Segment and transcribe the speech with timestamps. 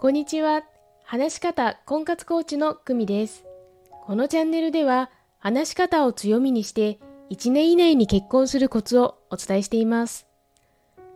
[0.00, 0.62] こんにちは。
[1.04, 3.44] 話し方婚活コーチの久美です。
[4.06, 10.26] このチャンネルでは、話し方を強みにして、1年以内に結婚するコツをお伝えしています。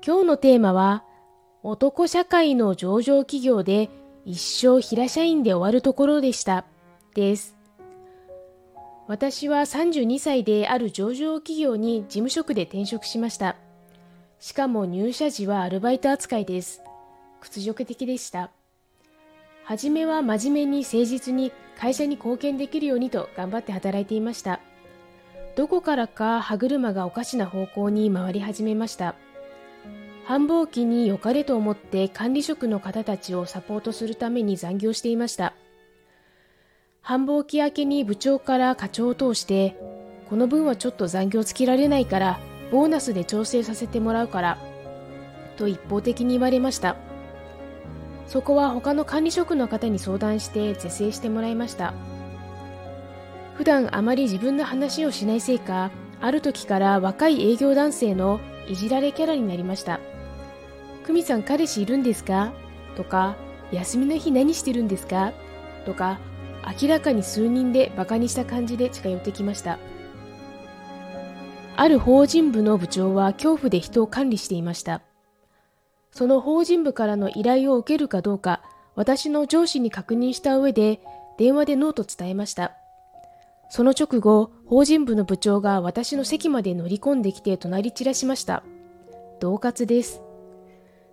[0.06, 1.02] 今日のテーマは、
[1.62, 3.88] 男社会の上場企業で
[4.26, 6.66] 一生平社員で終わるところでした。
[7.14, 7.56] です。
[9.08, 13.56] 私は32歳である上場企業に事務職で転職しました。
[14.40, 16.82] しかも入社時はアルバイト扱いです。
[17.40, 18.50] 屈辱的でした。
[19.64, 24.60] はじめは真面目に誠実に会社に貢献できるようにと頑張って働いていました。
[25.56, 29.14] どこからか歯車がおかしな方向に回り始めました。
[30.26, 35.54] 繁忙期に良かれと思って管理職の方たちをサポートするために残業していました。
[37.00, 39.76] 繁忙期明けに部長から課長を通して、
[40.28, 42.38] この分はちょっと残業つけられないから、
[42.70, 44.58] ボーナスで調整させてもらうから、
[45.56, 46.96] と一方的に言われました。
[48.26, 51.94] そこは他の管理職の方に相談して是正してもらいました。
[53.54, 55.90] 普段あまり自分の話をしないせいか、
[56.20, 60.00] ある時から若い営業男性のいじられキャラになりました。
[61.06, 62.52] 久美さん彼氏いるんですか？
[62.96, 63.36] とか、
[63.70, 65.32] 休みの日何してるんですか？
[65.84, 66.18] とか、
[66.80, 69.78] 明らかに数人で馬鹿にした感じで近寄ってきました。
[71.76, 75.02] ある法人部の部長は恐怖で人を管理していました。
[76.14, 78.62] その法人部からの依頼を受けるかどうか、
[78.94, 81.00] 私の上司に確認した上で、
[81.38, 82.72] 電話でノーと伝えました。
[83.68, 88.62] その直後、法人部の部長が私の席まで乗り込んできて怒鳴り散らしました。
[89.40, 90.22] 恫喝です。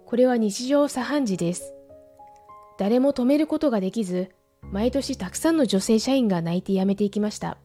[0.06, 1.74] これは日常茶飯事です。
[2.78, 4.30] 誰も止めることができず、
[4.62, 7.58] 毎年たくさんの女性社員が泣いて辞めていきました。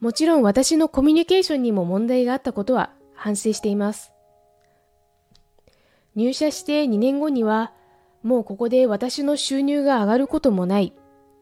[0.00, 4.11] もちろん私のコミュニケーションにも問題があったことは反省しています。
[6.14, 7.72] 入社して2年後には、
[8.22, 10.92] もうここで私の収入が上がることもない、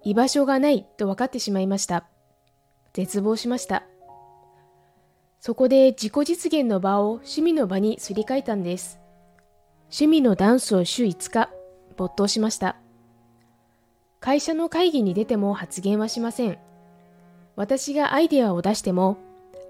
[0.02, 2.06] 居場所がないと分かってしまいました。
[2.92, 3.84] 絶望しました。
[5.40, 9.00] そこで自己実現の場を趣味の場にすり替えたんです。
[9.84, 11.50] 趣味のダンスを週5日、
[11.96, 12.76] 没頭しました。
[14.20, 16.58] 会社の会議に出ても発言はしません。
[17.56, 19.16] 私がアイデアを出しても、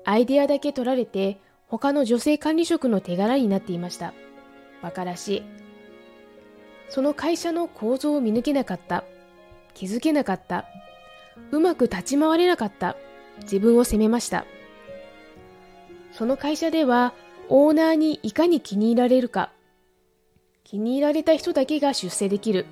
[0.05, 1.39] アイデアだけ取られて
[1.69, 4.13] 他の女性管理職の手柄になっていました。
[4.83, 5.43] 馬鹿らしい。
[6.89, 9.05] その会社の構造を見抜けなかった。
[9.75, 10.67] 気づけなかった。
[11.53, 12.97] うまく立ち回れなかった。
[13.43, 14.45] 自分を責めました。
[16.13, 17.15] その会社では、
[17.49, 19.51] オーナーにいかに気に入られるか。
[20.65, 22.67] 気に入られた人だけが出世できる。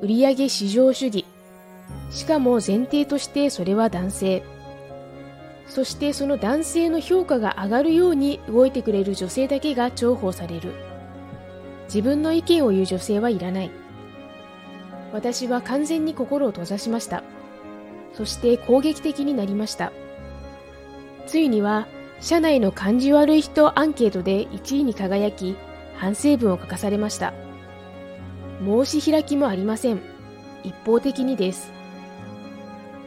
[0.00, 1.24] 売上至上主義。
[2.10, 4.42] しかも前提としてそれは男性。
[5.66, 10.91] そしてその男性の評価が上がるように動いてくれる女性だけが重宝される。
[11.84, 13.70] 自分の意見を言う女性はいらない。
[15.12, 17.22] 私は完全に心を閉ざしました。
[18.14, 19.92] そして攻撃的になりました。
[21.26, 21.86] ついには、
[22.20, 25.56] 社内の感じ悪い人アンケートで1位に輝き、
[25.96, 27.32] 反省文を書かされました。
[28.64, 30.00] 申し開きもありません。
[30.62, 31.72] 一方的にです。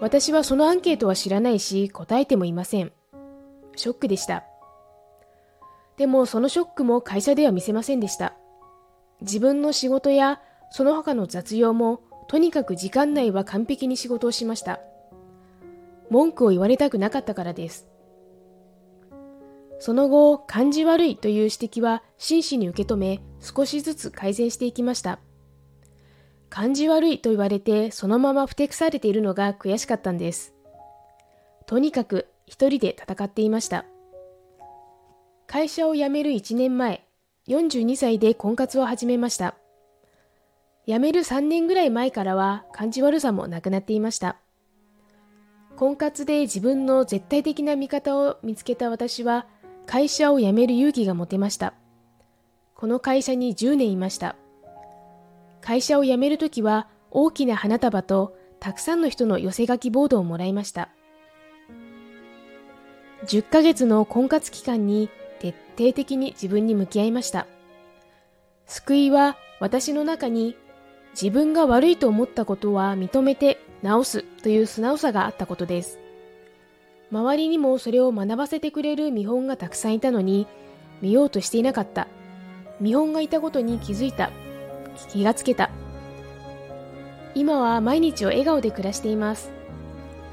[0.01, 2.91] 私はそのアンケートは知らないし、答えてもいません。
[3.75, 4.43] ショックでした。
[5.97, 8.35] でもそのショックも会社では見せませんでした。
[9.21, 14.79] 自分の仕事やその他の雑用もとにかく時間内は完璧に仕事をしました。
[16.09, 17.87] 文句を言われたくなかったからです。
[19.79, 25.19] その後、感じ悪いという指摘は真摯に受け止め、少しずつ改善していきました。
[26.49, 30.53] 感じ悪いと言われてそのままふてくされているのが悔しかったんです。
[31.65, 33.85] とにかく一人で戦っていました。
[35.47, 37.05] 会社を辞める1年前、
[37.47, 39.55] 42歳で婚活を始めました。
[40.87, 44.37] 辞める3年ぐらい前からは感じ悪さもなくなっていました。
[45.75, 49.45] 婚活で自分の絶対的な味方を見つけた私は
[49.85, 51.73] 会社を辞める勇気が持てました。
[52.75, 54.35] この会社に10年いました。
[55.61, 60.89] 会社を辞めるときは大きな花束とたくさんの人の寄せ書きボードをもらいました。
[63.25, 65.09] 10ヶ月の婚活期間に
[65.39, 67.47] 徹底的に自分に向き合いました。
[68.65, 70.55] 救いは私の中に
[71.11, 75.99] 自分が悪いと思ったことは認めて直すという素直さがあったことです。
[77.11, 80.47] 周りにもそれを学ばせてくれる見本がたくさんいたのに
[81.01, 82.07] 見ようとしていなかった。
[82.79, 84.31] 見本がいたことに気づいた。
[85.09, 85.69] 気がつけた。
[87.35, 89.51] 今は毎日を笑顔で暮らしています。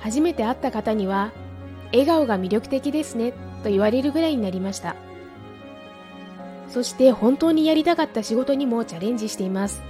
[0.00, 1.32] 初めて会った方には、
[1.92, 4.96] 笑顔が魅力的ですねと言われるぐらいになりました。
[6.68, 9.82] そして本当にやりたかった仕事にもチャレンジしています。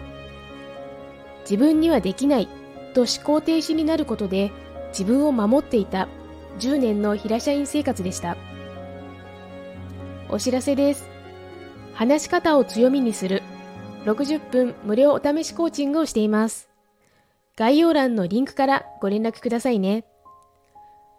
[1.43, 2.49] 自分にはできない
[2.95, 4.51] と思考停止になることで
[4.89, 6.09] 自分を守っていた
[6.59, 8.37] 10年の平社員生活でした。
[10.29, 11.09] お知らせです。
[11.95, 13.43] 話し方を強みにする
[14.07, 16.69] 60分無料お試しコーチングをしています。
[17.57, 20.05] 概要欄のリンクからご連絡くださいね。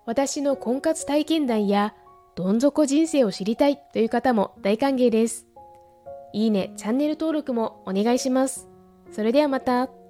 [0.05, 1.93] 私の婚活体験談や
[2.35, 5.45] どん底人生を知りたいという方も大歓迎です。
[6.33, 8.67] いいね、チャンネル登録もお願いします。
[9.11, 10.02] それではまた。